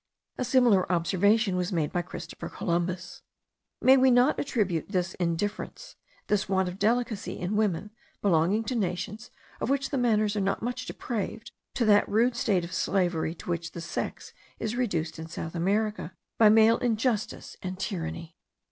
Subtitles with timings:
[0.39, 3.21] A similar observation was made by Christopher Columbus.
[3.79, 8.75] May we not attribute this in difference, this want of delicacy in women belonging to
[8.75, 9.29] nations
[9.59, 13.49] of which the manners are not much depraved, to that rude state of slavery to
[13.51, 18.35] which the sex is reduced in South America by male injustice and tyranny?